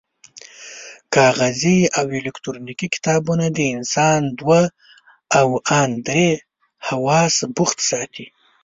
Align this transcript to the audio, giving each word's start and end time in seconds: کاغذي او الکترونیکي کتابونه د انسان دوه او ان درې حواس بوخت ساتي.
کاغذي 1.13 1.79
او 1.97 2.05
الکترونیکي 2.19 2.87
کتابونه 2.95 3.45
د 3.51 3.59
انسان 3.75 4.21
دوه 4.39 4.61
او 5.39 5.47
ان 5.79 5.89
درې 6.07 6.29
حواس 6.87 7.35
بوخت 7.55 7.77
ساتي. 7.89 8.25